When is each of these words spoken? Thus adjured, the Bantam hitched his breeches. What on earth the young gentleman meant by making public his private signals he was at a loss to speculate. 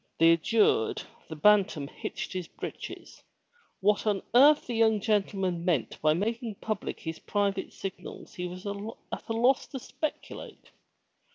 Thus 0.17 0.39
adjured, 0.39 1.03
the 1.29 1.35
Bantam 1.35 1.87
hitched 1.87 2.33
his 2.33 2.47
breeches. 2.47 3.21
What 3.81 4.07
on 4.07 4.23
earth 4.33 4.65
the 4.65 4.73
young 4.73 4.99
gentleman 4.99 5.63
meant 5.63 6.01
by 6.01 6.15
making 6.15 6.55
public 6.55 6.99
his 6.99 7.19
private 7.19 7.71
signals 7.71 8.33
he 8.33 8.47
was 8.47 8.65
at 8.65 9.29
a 9.29 9.33
loss 9.33 9.67
to 9.67 9.77
speculate. 9.77 10.71